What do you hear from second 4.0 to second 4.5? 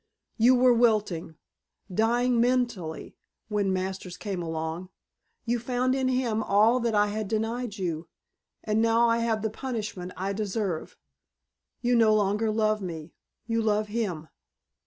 came